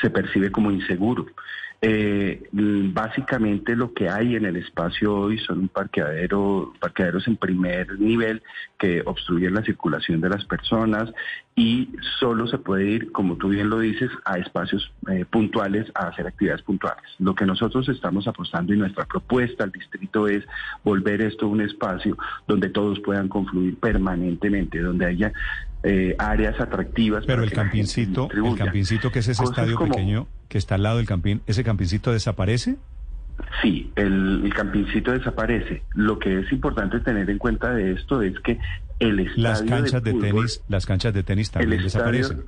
se 0.00 0.10
percibe 0.10 0.50
como 0.50 0.70
inseguro. 0.70 1.26
Eh, 1.84 2.48
básicamente 2.52 3.74
lo 3.74 3.92
que 3.92 4.08
hay 4.08 4.36
en 4.36 4.44
el 4.44 4.54
espacio 4.54 5.16
hoy 5.16 5.38
son 5.38 5.58
un 5.58 5.68
parqueadero, 5.68 6.72
parqueaderos 6.78 7.26
en 7.26 7.36
primer 7.36 7.98
nivel 7.98 8.40
que 8.78 9.02
obstruyen 9.04 9.52
la 9.52 9.64
circulación 9.64 10.20
de 10.20 10.28
las 10.28 10.44
personas 10.44 11.12
y 11.56 11.88
solo 12.20 12.46
se 12.46 12.58
puede 12.58 12.84
ir, 12.84 13.10
como 13.10 13.36
tú 13.36 13.48
bien 13.48 13.68
lo 13.68 13.80
dices, 13.80 14.12
a 14.24 14.38
espacios 14.38 14.92
eh, 15.10 15.24
puntuales, 15.28 15.90
a 15.96 16.06
hacer 16.06 16.28
actividades 16.28 16.62
puntuales. 16.62 17.02
Lo 17.18 17.34
que 17.34 17.46
nosotros 17.46 17.88
estamos 17.88 18.28
apostando 18.28 18.72
y 18.72 18.76
nuestra 18.76 19.04
propuesta 19.04 19.64
al 19.64 19.72
distrito 19.72 20.28
es 20.28 20.44
volver 20.84 21.20
esto 21.20 21.48
un 21.48 21.62
espacio 21.62 22.16
donde 22.46 22.68
todos 22.68 23.00
puedan 23.00 23.26
confluir 23.26 23.76
permanentemente, 23.80 24.78
donde 24.78 25.06
haya 25.06 25.32
eh, 25.82 26.14
áreas 26.18 26.60
atractivas. 26.60 27.24
Pero 27.26 27.42
el 27.42 27.52
campincito, 27.52 28.28
el 28.32 28.56
campincito 28.56 29.10
que 29.10 29.20
es 29.20 29.28
ese 29.28 29.44
estadio 29.44 29.78
pequeño 29.78 30.26
que 30.48 30.58
está 30.58 30.76
al 30.76 30.82
lado 30.84 30.98
del 30.98 31.06
campín, 31.06 31.42
¿ese 31.46 31.64
campincito 31.64 32.12
desaparece? 32.12 32.76
Sí, 33.62 33.90
el, 33.96 34.42
el, 34.44 34.54
campincito 34.54 35.12
desaparece. 35.12 35.82
Lo 35.94 36.18
que 36.18 36.40
es 36.40 36.52
importante 36.52 37.00
tener 37.00 37.28
en 37.28 37.38
cuenta 37.38 37.72
de 37.72 37.92
esto 37.92 38.22
es 38.22 38.38
que 38.40 38.58
el 38.98 39.20
estadio 39.20 39.42
las 39.42 39.62
canchas 39.62 40.02
de, 40.02 40.14
tenis, 40.14 40.62
las 40.68 40.86
canchas 40.86 41.14
de 41.14 41.22
tenis 41.22 41.50
también 41.50 41.82
desaparecen. 41.82 42.44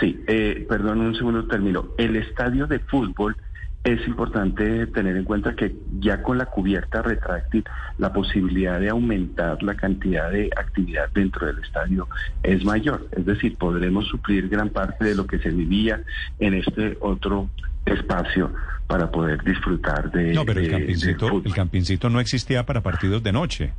Sí, 0.00 0.22
eh, 0.26 0.66
perdón 0.68 1.00
un 1.00 1.14
segundo 1.14 1.46
término. 1.46 1.88
El 1.98 2.16
estadio 2.16 2.66
de 2.66 2.78
fútbol 2.80 3.36
es 3.84 4.06
importante 4.08 4.86
tener 4.86 5.14
en 5.16 5.24
cuenta 5.24 5.54
que 5.54 5.76
ya 6.00 6.22
con 6.22 6.38
la 6.38 6.46
cubierta 6.46 7.02
retráctil 7.02 7.64
la 7.98 8.12
posibilidad 8.14 8.80
de 8.80 8.88
aumentar 8.88 9.62
la 9.62 9.74
cantidad 9.74 10.30
de 10.30 10.50
actividad 10.56 11.10
dentro 11.12 11.46
del 11.46 11.58
estadio 11.62 12.08
es 12.42 12.64
mayor. 12.64 13.06
Es 13.12 13.26
decir, 13.26 13.56
podremos 13.56 14.06
suplir 14.08 14.48
gran 14.48 14.70
parte 14.70 15.04
de 15.04 15.14
lo 15.14 15.26
que 15.26 15.38
se 15.38 15.50
vivía 15.50 16.02
en 16.38 16.54
este 16.54 16.96
otro 17.00 17.50
espacio 17.84 18.50
para 18.86 19.10
poder 19.10 19.44
disfrutar 19.44 20.10
de... 20.10 20.32
No, 20.32 20.46
pero 20.46 20.60
el 20.60 20.70
campincito, 20.70 21.42
el 21.44 21.54
campincito 21.54 22.08
no 22.08 22.20
existía 22.20 22.64
para 22.64 22.82
partidos 22.82 23.22
de 23.22 23.32
noche. 23.32 23.72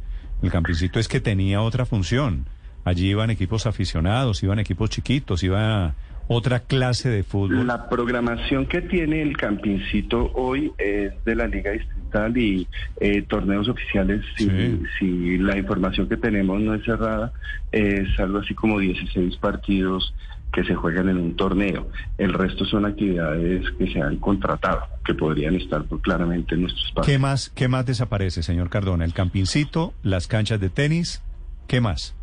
El 0.43 0.51
campincito 0.51 1.00
es 1.00 1.07
que 1.07 1.19
tenía 1.19 1.62
otra 1.62 1.88
función. 1.88 2.45
Allí 2.83 3.09
iban 3.09 3.31
equipos 3.31 3.65
aficionados, 3.65 4.43
iban 4.43 4.59
equipos 4.59 4.91
chiquitos, 4.91 5.41
iba 5.41 5.95
otra 6.27 6.62
clase 6.62 7.10
de 7.10 7.24
fútbol? 7.24 7.67
La 7.67 7.89
programación 7.89 8.65
que 8.65 8.82
tiene 8.82 9.22
el 9.22 9.38
Campincito 9.38 10.32
hoy 10.34 10.72
es 10.77 11.12
de 11.24 11.36
la 11.36 11.48
Liga 11.48 11.72
Distrital 11.72 12.38
y 12.38 12.67
eh, 13.00 13.22
torneos 13.24 13.67
oficiales, 13.67 14.24
si, 14.38 15.38
la 15.38 15.58
información 15.58 16.08
que 16.08 16.17
tenemos 16.17 16.62
no 16.62 16.74
es 16.74 16.84
cerrada, 16.84 17.34
es 17.72 18.08
algo 18.20 18.39
así 18.39 18.53
como 18.53 18.79
16 18.79 19.36
partidos 19.38 20.13
que 20.53 20.63
se 20.63 20.74
juegan 20.74 21.10
en 21.10 21.17
un 21.17 21.36
torneo. 21.36 21.89
El 22.17 22.34
resto 22.34 22.63
son 22.65 22.86
actividades 22.86 23.65
que 23.77 23.91
se 23.91 24.01
han 24.01 24.17
contratado, 24.17 24.84
que 25.03 25.13
podrían 25.13 25.55
estar 25.55 25.84
claramente 26.01 26.55
en 26.55 26.62
nuestros 26.62 26.88
espacio. 26.88 27.13
¿Qué 27.13 27.20
más, 27.20 27.50
¿Qué 27.50 27.67
más 27.67 27.86
desaparece, 27.86 28.41
señor 28.41 28.70
Cardona? 28.70 29.03
El 29.03 29.13
Campincito, 29.13 29.94
las 30.01 30.27
canchas 30.27 30.62
de 30.62 30.70
tenis, 30.70 31.22
¿qué 31.67 31.82
más? 31.82 32.15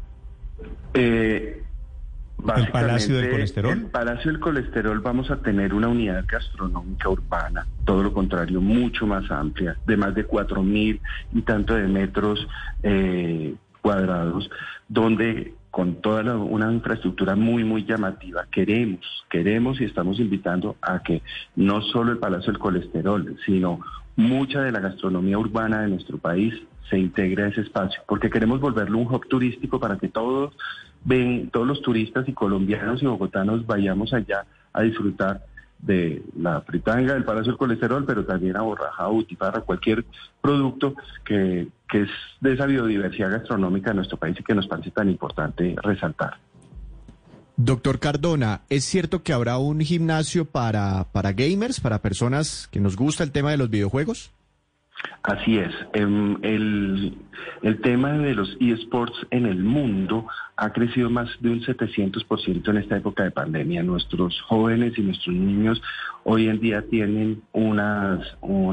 Eh, 0.94 1.62
¿El 2.56 2.68
Palacio 2.68 3.16
del 3.16 3.30
Colesterol? 3.30 3.72
El 3.72 3.86
Palacio 3.86 4.32
del 4.32 4.40
Colesterol 4.40 5.00
vamos 5.00 5.30
a 5.30 5.36
tener 5.36 5.72
una 5.72 5.88
unidad 5.88 6.24
gastronómica 6.26 7.08
urbana, 7.08 7.66
todo 7.84 8.02
lo 8.02 8.12
contrario, 8.12 8.60
mucho 8.60 9.06
más 9.06 9.30
amplia, 9.30 9.76
de 9.86 9.96
más 9.96 10.14
de 10.14 10.24
cuatro 10.24 10.62
mil 10.62 11.00
y 11.32 11.42
tanto 11.42 11.74
de 11.74 11.86
metros 11.86 12.46
eh, 12.82 13.54
cuadrados, 13.80 14.50
donde 14.88 15.54
con 15.70 16.02
toda 16.02 16.36
una 16.36 16.70
infraestructura 16.70 17.34
muy, 17.34 17.64
muy 17.64 17.84
llamativa, 17.84 18.46
queremos, 18.50 19.24
queremos 19.30 19.80
y 19.80 19.84
estamos 19.84 20.20
invitando 20.20 20.76
a 20.82 21.02
que 21.02 21.22
no 21.56 21.80
solo 21.80 22.12
el 22.12 22.18
Palacio 22.18 22.52
del 22.52 22.60
Colesterol, 22.60 23.36
sino 23.46 23.80
mucha 24.16 24.60
de 24.60 24.70
la 24.70 24.80
gastronomía 24.80 25.38
urbana 25.38 25.80
de 25.80 25.88
nuestro 25.88 26.18
país 26.18 26.54
se 26.90 26.98
integre 26.98 27.44
a 27.44 27.46
ese 27.48 27.62
espacio, 27.62 28.02
porque 28.06 28.28
queremos 28.28 28.60
volverlo 28.60 28.98
un 28.98 29.06
hub 29.06 29.26
turístico 29.28 29.80
para 29.80 29.96
que 29.96 30.08
todos 30.08 30.54
ven, 31.04 31.50
todos 31.50 31.66
los 31.66 31.82
turistas 31.82 32.28
y 32.28 32.32
colombianos 32.32 33.02
y 33.02 33.06
bogotanos 33.06 33.66
vayamos 33.66 34.12
allá 34.12 34.44
a 34.72 34.82
disfrutar 34.82 35.44
de 35.78 36.22
la 36.38 36.60
fritanga, 36.60 37.14
del 37.14 37.24
Palacio 37.24 37.52
del 37.52 37.58
Colesterol, 37.58 38.04
pero 38.06 38.24
también 38.24 38.56
a 38.56 38.62
borraja, 38.62 39.04
a 39.04 39.60
cualquier 39.62 40.04
producto 40.40 40.94
que, 41.24 41.68
que 41.88 42.02
es 42.02 42.10
de 42.40 42.52
esa 42.54 42.66
biodiversidad 42.66 43.32
gastronómica 43.32 43.90
de 43.90 43.96
nuestro 43.96 44.16
país 44.16 44.36
y 44.38 44.44
que 44.44 44.54
nos 44.54 44.68
parece 44.68 44.92
tan 44.92 45.10
importante 45.10 45.74
resaltar. 45.82 46.38
Doctor 47.56 47.98
Cardona, 47.98 48.62
¿es 48.70 48.84
cierto 48.84 49.22
que 49.22 49.32
habrá 49.32 49.58
un 49.58 49.80
gimnasio 49.80 50.44
para, 50.46 51.08
para 51.12 51.32
gamers, 51.32 51.80
para 51.80 52.00
personas 52.00 52.68
que 52.70 52.80
nos 52.80 52.96
gusta 52.96 53.24
el 53.24 53.32
tema 53.32 53.50
de 53.50 53.56
los 53.56 53.68
videojuegos? 53.68 54.32
Así 55.22 55.58
es. 55.58 55.72
Em, 55.92 56.36
el, 56.42 57.16
el, 57.62 57.80
tema 57.80 58.12
de 58.12 58.34
los 58.34 58.56
eSports 58.60 59.26
en 59.30 59.46
el 59.46 59.62
mundo 59.62 60.26
ha 60.56 60.72
crecido 60.72 61.10
más 61.10 61.28
de 61.40 61.50
un 61.50 61.60
700% 61.60 62.68
en 62.68 62.76
esta 62.76 62.96
época 62.96 63.22
de 63.22 63.30
pandemia. 63.30 63.82
Nuestros 63.84 64.40
jóvenes 64.42 64.98
y 64.98 65.02
nuestros 65.02 65.34
niños 65.34 65.80
hoy 66.24 66.48
en 66.48 66.60
día 66.60 66.82
tienen 66.82 67.42
una 67.52 68.20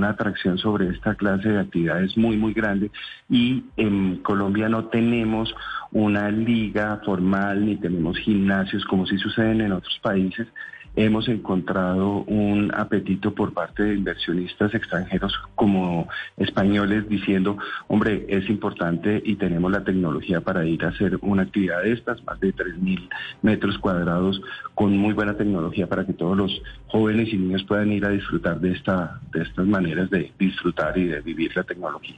atracción 0.07 0.57
sobre 0.57 0.89
esta 0.89 1.15
clase 1.15 1.50
de 1.50 1.59
actividades 1.59 2.17
muy, 2.17 2.38
muy 2.38 2.53
grande 2.53 2.91
y 3.29 3.63
en 3.77 4.17
Colombia 4.17 4.69
no 4.69 4.86
tenemos 4.86 5.53
una 5.91 6.29
liga 6.29 7.01
formal 7.05 7.65
ni 7.65 7.75
tenemos 7.77 8.17
gimnasios 8.19 8.86
como 8.86 9.05
si 9.07 9.17
suceden 9.17 9.62
en 9.62 9.71
otros 9.71 10.00
países 10.01 10.48
hemos 10.96 11.27
encontrado 11.27 12.24
un 12.24 12.72
apetito 12.75 13.34
por 13.34 13.53
parte 13.53 13.84
de 13.84 13.96
inversionistas 13.96 14.74
extranjeros 14.74 15.34
como 15.55 16.08
españoles 16.38 17.08
diciendo, 17.08 17.58
hombre, 17.88 18.25
es 18.29 18.50
importante 18.50 19.22
y 19.24 19.36
tenemos 19.36 19.72
la 19.72 19.84
tecnología 19.84 20.41
para 20.41 20.65
ir 20.65 20.84
a 20.84 20.89
hacer 20.89 21.17
una 21.22 21.43
actividad 21.43 21.84
de 21.84 21.93
estas, 21.93 22.24
más 22.25 22.39
de 22.39 22.53
3.000 22.53 23.10
metros 23.41 23.77
cuadrados, 23.77 24.41
con 24.75 24.98
muy 24.98 25.13
buena 25.13 25.38
tecnología 25.38 25.88
para 25.88 26.05
que 26.05 26.13
todos 26.13 26.38
los 26.38 26.62
jóvenes 26.88 27.29
y 27.31 27.38
niños 27.38 27.63
puedan 27.63 27.91
ir 27.91 28.05
a 28.05 28.10
disfrutar 28.10 28.60
de, 28.60 28.72
esta, 28.72 29.19
de 29.31 29.43
estas 29.43 29.65
maneras 29.65 30.10
de 30.10 30.31
disfrutar 30.38 30.98
y 30.98 31.05
de 31.05 31.22
vivir 31.22 31.55
la 31.55 31.63
tecnología. 31.63 32.17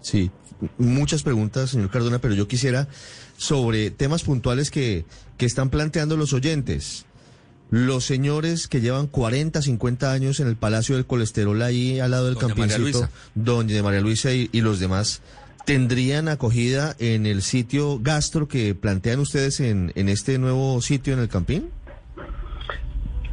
Sí, 0.00 0.30
muchas 0.76 1.22
preguntas, 1.22 1.70
señor 1.70 1.90
Cardona, 1.90 2.18
pero 2.18 2.34
yo 2.34 2.46
quisiera 2.46 2.88
sobre 3.36 3.90
temas 3.90 4.22
puntuales 4.22 4.70
que, 4.70 5.04
que 5.36 5.46
están 5.46 5.70
planteando 5.70 6.16
los 6.16 6.32
oyentes. 6.32 7.06
Los 7.70 8.04
señores 8.04 8.66
que 8.66 8.80
llevan 8.80 9.08
40, 9.08 9.60
50 9.60 10.10
años 10.10 10.40
en 10.40 10.48
el 10.48 10.56
Palacio 10.56 10.94
del 10.94 11.04
Colesterol 11.04 11.60
ahí 11.60 12.00
al 12.00 12.12
lado 12.12 12.26
del 12.26 12.34
Doña 12.34 12.54
Campincito, 12.54 13.08
Doña 13.34 13.74
de 13.74 13.82
María 13.82 14.00
Luisa 14.00 14.32
y, 14.32 14.48
los 14.62 14.80
demás, 14.80 15.22
¿tendrían 15.66 16.28
acogida 16.28 16.96
en 16.98 17.26
el 17.26 17.42
sitio 17.42 17.98
gastro 18.00 18.48
que 18.48 18.74
plantean 18.74 19.20
ustedes 19.20 19.60
en, 19.60 19.92
en 19.96 20.08
este 20.08 20.38
nuevo 20.38 20.80
sitio 20.80 21.12
en 21.12 21.18
el 21.18 21.28
Campín? 21.28 21.68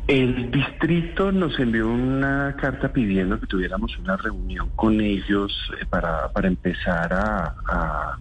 El 0.07 0.51
distrito 0.51 1.31
nos 1.31 1.57
envió 1.57 1.87
una 1.87 2.55
carta 2.59 2.91
pidiendo 2.91 3.39
que 3.39 3.47
tuviéramos 3.47 3.97
una 3.97 4.17
reunión 4.17 4.69
con 4.75 4.99
ellos 4.99 5.51
eh, 5.81 5.85
para, 5.89 6.27
para 6.31 6.47
empezar 6.47 7.11
a, 7.11 7.55
a, 7.65 8.19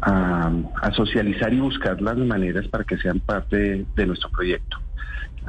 a, 0.00 0.52
a 0.80 0.92
socializar 0.92 1.52
y 1.52 1.58
buscar 1.58 2.00
las 2.00 2.16
maneras 2.16 2.68
para 2.68 2.84
que 2.84 2.96
sean 2.98 3.18
parte 3.20 3.84
de 3.96 4.06
nuestro 4.06 4.30
proyecto 4.30 4.78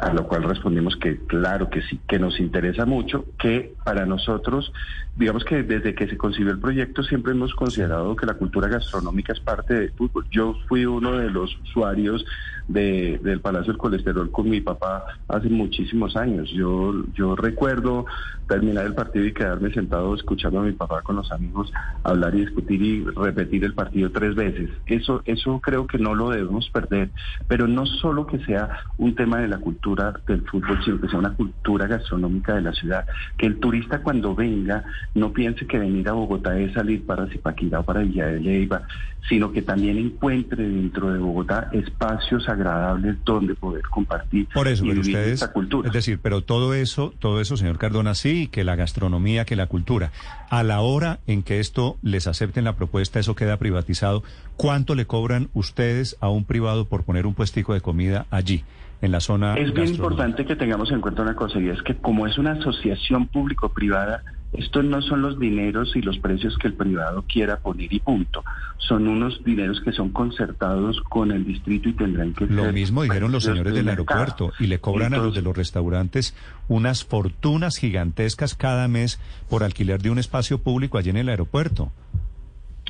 a 0.02 0.14
lo 0.14 0.28
cual 0.28 0.44
respondimos 0.44 0.96
que 0.96 1.18
claro 1.26 1.70
que 1.70 1.82
sí, 1.82 2.00
que 2.08 2.20
nos 2.20 2.40
interesa 2.40 2.86
mucho, 2.86 3.26
que 3.38 3.74
para 3.84 4.06
nosotros, 4.06 4.72
digamos 5.16 5.44
que 5.44 5.64
desde 5.64 5.94
que 5.94 6.08
se 6.08 6.18
concibió 6.18 6.52
el 6.52 6.60
proyecto 6.60 7.04
siempre 7.04 7.34
hemos 7.34 7.54
considerado 7.54 8.16
que 8.16 8.26
la 8.26 8.36
cultura 8.36 8.68
gastronómica 8.68 9.34
es 9.34 9.40
parte 9.40 9.74
del 9.74 9.92
fútbol. 9.92 10.26
Yo 10.32 10.56
fui 10.68 10.86
uno 10.86 11.18
de 11.18 11.30
los 11.30 11.56
usuarios 11.62 12.26
de, 12.68 13.20
del 13.24 13.42
Palacio 13.42 13.74
del 13.74 13.78
Colesterol 13.78 14.32
con 14.32 14.50
mi 14.50 14.62
papá 14.62 15.06
hace 15.28 15.50
muchísimos 15.50 16.16
años. 16.16 16.50
Yo, 16.52 16.94
yo 17.14 17.36
recuerdo 17.36 18.06
terminar 18.48 18.86
el 18.86 18.96
partido 18.96 19.26
y 19.26 19.34
quedarme 19.34 19.72
sentado 19.74 20.16
escuchando 20.16 20.60
a 20.60 20.64
mi 20.64 20.72
papá 20.72 21.02
con 21.02 21.18
los 21.18 21.32
amigos 21.32 21.72
hablar 22.04 22.34
y 22.36 22.42
discutir 22.42 22.82
y 22.82 23.04
repetir 23.04 23.64
el 23.64 23.74
partido 23.74 24.12
tres 24.12 24.36
veces. 24.36 24.70
Eso, 24.86 25.22
eso 25.26 25.60
creo 25.60 25.88
que 25.88 25.98
no 25.98 26.16
lo 26.16 26.30
debemos 26.30 26.70
perder, 26.70 27.10
pero 27.48 27.68
no 27.68 27.86
solo 27.86 28.26
que 28.26 28.40
sea 28.46 28.84
un 28.98 29.14
tema 29.16 29.40
de 29.40 29.48
la 29.48 29.58
cultura 29.58 29.89
del 29.96 30.42
fútbol, 30.50 30.80
sino 30.84 31.00
que 31.00 31.08
sea 31.08 31.20
una 31.20 31.34
cultura 31.34 31.88
gastronómica 31.88 32.56
de 32.56 32.62
la 32.62 32.74
ciudad. 32.74 33.06
Que 33.38 33.46
el 33.46 33.60
turista 33.60 34.02
cuando 34.02 34.36
venga 34.36 34.84
no 35.16 35.32
piense 35.34 35.66
que 35.66 35.80
venir 35.80 36.08
a 36.10 36.14
Bogotá 36.14 36.58
es 36.58 36.74
salir 36.74 37.06
para 37.06 37.28
Zipaquirá 37.28 37.80
o 37.80 37.84
para 37.84 38.02
Villa 38.02 38.28
de 38.28 38.40
Leyva, 38.40 38.84
sino 39.28 39.52
que 39.52 39.62
también 39.62 39.98
encuentre 39.98 40.68
dentro 40.68 41.12
de 41.12 41.20
Bogotá 41.20 41.70
espacios 41.74 42.48
agradables 42.48 43.18
donde 43.26 43.54
poder 43.56 43.84
compartir 43.84 44.48
Por 44.54 44.68
eso, 44.68 44.86
y 44.86 44.90
vivir 44.90 45.02
ustedes, 45.02 45.34
esta 45.34 45.52
cultura. 45.52 45.88
es 45.88 45.94
decir, 45.94 46.20
pero 46.22 46.42
todo 46.42 46.74
eso, 46.74 47.14
todo 47.20 47.42
eso, 47.42 47.58
señor 47.58 47.78
Cardona, 47.78 48.16
sí, 48.16 48.48
que 48.48 48.64
la 48.64 48.76
gastronomía, 48.76 49.46
que 49.46 49.56
la 49.56 49.68
cultura. 49.68 50.12
A 50.50 50.64
la 50.64 50.82
hora 50.82 51.20
en 51.28 51.44
que 51.44 51.60
esto 51.60 51.98
les 52.02 52.28
acepten 52.28 52.64
la 52.64 52.76
propuesta, 52.76 53.20
eso 53.20 53.36
queda 53.36 53.58
privatizado. 53.58 54.24
¿Cuánto 54.56 54.96
le 54.96 55.06
cobran 55.06 55.50
ustedes 55.54 56.18
a 56.22 56.30
un 56.30 56.46
privado 56.46 56.86
por 56.86 57.04
poner 57.04 57.26
un 57.26 57.34
puestico 57.34 57.74
de 57.74 57.82
comida 57.82 58.26
allí, 58.32 58.64
en 59.02 59.12
la 59.12 59.20
zona? 59.20 59.56
Es 59.56 59.74
bien 59.74 59.90
importante 59.90 60.46
que 60.46 60.56
tengamos 60.56 60.92
en 60.92 61.02
cuenta 61.02 61.22
una 61.22 61.36
cosa 61.36 61.60
y 61.60 61.70
es 61.70 61.82
que 61.84 61.96
como 61.96 62.28
es 62.28 62.38
una 62.38 62.52
asociación 62.54 63.28
público-privada, 63.28 64.24
estos 64.54 64.84
no 64.84 65.02
son 65.02 65.22
los 65.22 65.40
dineros 65.40 65.96
y 65.96 66.02
los 66.02 66.18
precios 66.18 66.58
que 66.58 66.68
el 66.68 66.74
privado 66.74 67.24
quiera 67.28 67.58
poner 67.58 67.94
y 67.94 68.00
punto. 68.00 68.44
Son 68.78 69.08
unos 69.08 69.44
dineros 69.44 69.80
que 69.82 69.92
son 69.92 70.10
concertados 70.10 71.00
con 71.08 71.32
el 71.32 71.46
distrito 71.46 71.90
y 71.90 71.94
tendrán 71.94 72.34
que 72.34 72.48
Lo 72.48 72.64
ser 72.64 72.74
mismo 72.74 73.04
dijeron 73.04 73.32
los 73.32 73.44
señores 73.44 73.74
de 73.74 73.84
del 73.84 73.86
mercado. 73.86 74.22
aeropuerto 74.22 74.52
y 74.60 74.66
le 74.66 74.80
cobran 74.80 75.14
a 75.14 75.18
los 75.18 75.36
de 75.36 75.44
los 75.44 75.56
restaurantes 75.56 76.36
unas 76.68 77.06
fortunas 77.06 77.78
gigantescas 77.78 78.56
cada 78.56 78.88
mes 78.88 79.20
por 79.50 79.64
alquiler 79.64 80.02
de 80.02 80.10
un 80.10 80.18
espacio 80.18 80.58
público 80.58 80.98
allí 80.98 81.12
en 81.12 81.18
el 81.18 81.30
aeropuerto. 81.30 81.92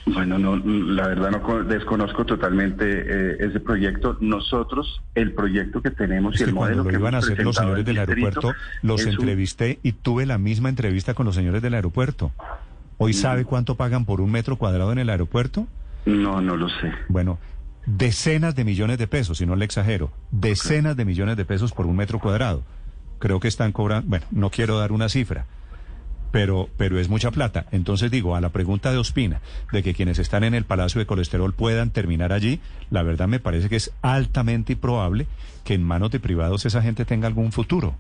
Bueno, 0.06 0.40
no, 0.40 0.58
la 0.58 1.08
verdad 1.08 1.32
no 1.32 1.42
con- 1.44 1.68
desconozco 1.68 2.26
totalmente 2.26 2.86
eh, 2.86 3.38
ese 3.40 3.60
proyecto. 3.60 4.18
Nosotros, 4.22 5.02
el 5.16 5.34
proyecto 5.34 5.82
que 5.82 5.92
tenemos 5.92 6.36
Es 6.36 6.42
y 6.42 6.44
el 6.46 6.54
modelo 6.54 6.84
cuando 6.84 6.84
lo 6.84 6.90
que 6.90 7.02
iban 7.02 7.16
a 7.16 7.18
hacer 7.20 7.44
los 7.44 7.56
señores 7.56 7.86
del 7.86 7.98
aeropuerto, 8.00 8.54
los 8.82 9.04
un- 9.06 9.10
entrevisté 9.14 9.80
y 9.84 9.92
tuve 9.92 10.26
la 10.26 10.38
misma 10.38 10.70
entrevista 10.70 11.14
con 11.14 11.26
los 11.26 11.36
señores 11.36 11.62
del 11.62 11.74
aeropuerto. 11.76 12.32
¿Hoy 12.98 13.14
sabe 13.14 13.46
cuánto 13.46 13.76
pagan 13.76 14.06
por 14.06 14.20
un 14.20 14.32
metro 14.32 14.58
cuadrado 14.58 14.92
en 14.92 15.00
el 15.00 15.10
aeropuerto? 15.10 15.68
No, 16.06 16.42
no 16.42 16.58
lo 16.58 16.68
sé. 16.70 16.92
Bueno, 17.08 17.38
decenas 17.86 18.56
de 18.56 18.64
millones 18.66 18.98
de 18.98 19.08
pesos, 19.08 19.38
si 19.38 19.46
no 19.46 19.56
le 19.56 19.66
exagero, 19.66 20.12
decenas 20.32 20.98
de 20.98 21.06
millones 21.06 21.38
de 21.38 21.46
pesos 21.46 21.72
por 21.72 21.86
un 21.86 21.96
metro 21.96 22.20
cuadrado. 22.20 22.64
Creo 23.20 23.40
que 23.40 23.48
están 23.48 23.72
cobrando, 23.72 24.10
bueno, 24.10 24.26
no 24.32 24.50
quiero 24.50 24.78
dar 24.80 24.92
una 24.92 25.08
cifra, 25.10 25.46
pero, 26.32 26.70
pero 26.78 27.00
es 27.00 27.10
mucha 27.10 27.32
plata. 27.32 27.66
Entonces 27.72 28.12
digo, 28.12 28.36
a 28.36 28.42
la 28.42 28.50
pregunta 28.50 28.92
de 28.92 28.98
Ospina, 28.98 29.42
de 29.72 29.84
que 29.84 29.94
quienes 29.94 30.20
están 30.20 30.44
en 30.44 30.54
el 30.54 30.66
Palacio 30.66 31.00
de 31.00 31.06
Colesterol 31.06 31.54
puedan 31.54 31.92
terminar 31.92 32.34
allí, 32.34 32.60
la 32.90 33.04
verdad 33.04 33.28
me 33.28 33.40
parece 33.40 33.70
que 33.70 33.76
es 33.76 33.94
altamente 34.02 34.74
improbable 34.74 35.28
que 35.64 35.74
en 35.74 35.84
manos 35.84 36.12
de 36.12 36.20
privados 36.20 36.66
esa 36.66 36.82
gente 36.82 37.06
tenga 37.06 37.28
algún 37.28 37.52
futuro. 37.52 37.96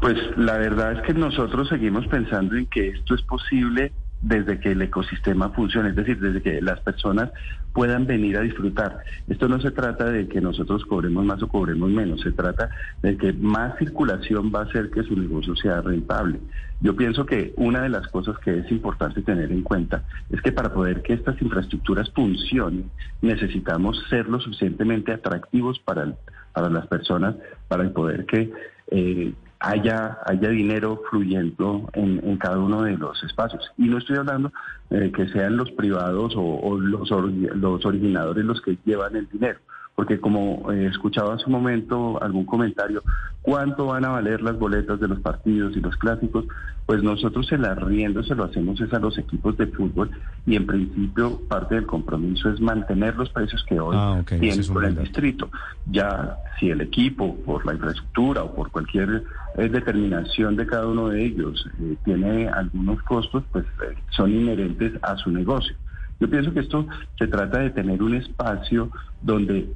Pues 0.00 0.16
la 0.36 0.58
verdad 0.58 0.98
es 0.98 1.02
que 1.06 1.14
nosotros 1.14 1.68
seguimos 1.68 2.06
pensando 2.08 2.56
en 2.56 2.66
que 2.66 2.88
esto 2.88 3.14
es 3.14 3.22
posible 3.22 3.92
desde 4.22 4.60
que 4.60 4.72
el 4.72 4.82
ecosistema 4.82 5.50
funcione, 5.50 5.90
es 5.90 5.96
decir, 5.96 6.18
desde 6.20 6.40
que 6.40 6.62
las 6.62 6.80
personas 6.80 7.30
puedan 7.72 8.06
venir 8.06 8.36
a 8.36 8.42
disfrutar. 8.42 9.00
Esto 9.28 9.48
no 9.48 9.60
se 9.60 9.70
trata 9.72 10.04
de 10.04 10.28
que 10.28 10.40
nosotros 10.40 10.84
cobremos 10.84 11.24
más 11.24 11.42
o 11.42 11.48
cobremos 11.48 11.90
menos, 11.90 12.20
se 12.20 12.30
trata 12.32 12.70
de 13.02 13.16
que 13.16 13.32
más 13.32 13.76
circulación 13.78 14.52
va 14.54 14.60
a 14.60 14.64
hacer 14.64 14.90
que 14.90 15.02
su 15.02 15.16
negocio 15.16 15.56
sea 15.56 15.80
rentable. 15.80 16.38
Yo 16.80 16.94
pienso 16.96 17.26
que 17.26 17.52
una 17.56 17.82
de 17.82 17.88
las 17.88 18.06
cosas 18.08 18.38
que 18.38 18.58
es 18.58 18.70
importante 18.70 19.22
tener 19.22 19.50
en 19.50 19.62
cuenta 19.62 20.04
es 20.30 20.40
que 20.42 20.52
para 20.52 20.72
poder 20.72 21.02
que 21.02 21.14
estas 21.14 21.40
infraestructuras 21.40 22.10
funcionen, 22.10 22.90
necesitamos 23.22 24.02
ser 24.08 24.28
lo 24.28 24.40
suficientemente 24.40 25.12
atractivos 25.12 25.78
para, 25.80 26.02
el- 26.04 26.14
para 26.52 26.68
las 26.68 26.86
personas, 26.86 27.36
para 27.68 27.88
poder 27.90 28.26
que 28.26 28.52
eh, 28.94 29.32
haya, 29.62 30.18
haya 30.26 30.48
dinero 30.48 31.00
fluyendo 31.08 31.88
en, 31.94 32.36
cada 32.36 32.58
uno 32.58 32.82
de 32.82 32.96
los 32.96 33.22
espacios. 33.22 33.70
Y 33.78 33.88
no 33.88 33.98
estoy 33.98 34.16
hablando 34.16 34.52
eh, 34.90 35.12
que 35.14 35.28
sean 35.28 35.56
los 35.56 35.70
privados 35.70 36.34
o, 36.36 36.76
los, 36.78 37.10
los 37.10 37.86
originadores 37.86 38.44
los 38.44 38.60
que 38.60 38.76
llevan 38.84 39.16
el 39.16 39.28
dinero, 39.28 39.60
porque 39.94 40.18
como 40.20 40.72
eh, 40.72 40.86
escuchaba 40.86 41.34
hace 41.34 41.44
un 41.46 41.52
momento 41.52 42.22
algún 42.22 42.44
comentario, 42.44 43.02
¿cuánto 43.42 43.86
van 43.86 44.04
a 44.04 44.10
valer 44.10 44.40
las 44.42 44.58
boletas 44.58 44.98
de 45.00 45.08
los 45.08 45.20
partidos 45.20 45.76
y 45.76 45.80
los 45.80 45.96
clásicos? 45.96 46.46
Pues 46.86 47.02
nosotros 47.02 47.50
el 47.52 47.64
arriendo 47.64 48.22
se 48.24 48.34
lo 48.34 48.44
hacemos 48.44 48.80
es 48.80 48.92
a 48.92 48.98
los 48.98 49.16
equipos 49.16 49.56
de 49.56 49.66
fútbol 49.68 50.10
y 50.46 50.56
en 50.56 50.66
principio 50.66 51.40
parte 51.48 51.76
del 51.76 51.86
compromiso 51.86 52.50
es 52.50 52.60
mantener 52.60 53.16
los 53.16 53.30
precios 53.30 53.64
que 53.68 53.78
hoy 53.78 53.96
Ah, 53.98 54.22
tienen 54.26 54.60
es 54.60 54.68
por 54.68 54.84
el 54.84 54.96
distrito. 54.96 55.50
Ya 55.86 56.38
si 56.58 56.70
el 56.70 56.80
equipo, 56.80 57.36
por 57.36 57.64
la 57.64 57.74
infraestructura 57.74 58.42
o 58.42 58.54
por 58.54 58.70
cualquier 58.70 59.22
eh, 59.56 59.68
determinación 59.68 60.56
de 60.56 60.66
cada 60.66 60.86
uno 60.86 61.08
de 61.08 61.24
ellos 61.24 61.68
eh, 61.80 61.96
tiene 62.04 62.48
algunos 62.48 63.00
costos, 63.02 63.44
pues 63.52 63.64
son 64.10 64.32
inherentes 64.32 64.92
a 65.02 65.16
su 65.16 65.30
negocio. 65.30 65.76
Yo 66.22 66.30
pienso 66.30 66.52
que 66.54 66.60
esto 66.60 66.86
se 67.18 67.26
trata 67.26 67.58
de 67.58 67.70
tener 67.70 68.00
un 68.00 68.14
espacio 68.14 68.92
donde 69.22 69.66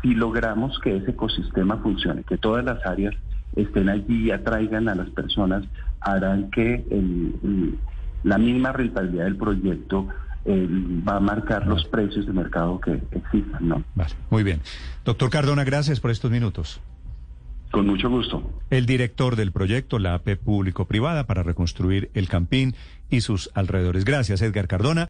si 0.00 0.14
logramos 0.14 0.78
que 0.78 0.96
ese 0.96 1.10
ecosistema 1.10 1.76
funcione, 1.76 2.22
que 2.24 2.38
todas 2.38 2.64
las 2.64 2.84
áreas 2.86 3.14
estén 3.56 3.90
allí 3.90 4.24
y 4.24 4.30
atraigan 4.30 4.88
a 4.88 4.94
las 4.94 5.10
personas, 5.10 5.64
harán 6.00 6.50
que 6.50 6.76
el- 6.90 7.34
el- 7.44 7.78
la 8.24 8.38
misma 8.38 8.72
rentabilidad 8.72 9.24
del 9.24 9.36
proyecto 9.36 10.08
eh, 10.46 10.66
va 11.06 11.16
a 11.16 11.20
marcar 11.20 11.66
los 11.66 11.84
precios 11.86 12.24
de 12.24 12.32
mercado 12.32 12.80
que 12.80 12.92
existan, 13.10 13.68
¿no? 13.68 13.82
Vale, 13.96 14.14
muy 14.30 14.44
bien. 14.44 14.60
Doctor 15.04 15.28
Cardona, 15.28 15.64
gracias 15.64 15.98
por 16.00 16.10
estos 16.12 16.30
minutos. 16.30 16.80
Con 17.72 17.84
mucho 17.86 18.08
gusto. 18.08 18.48
El 18.70 18.86
director 18.86 19.34
del 19.34 19.50
proyecto, 19.50 19.98
la 19.98 20.14
AP 20.14 20.36
Público-Privada, 20.36 21.24
para 21.26 21.42
reconstruir 21.42 22.10
el 22.14 22.28
Campín 22.28 22.76
y 23.10 23.22
sus 23.22 23.50
alrededores. 23.54 24.04
Gracias, 24.04 24.40
Edgar 24.40 24.68
Cardona. 24.68 25.04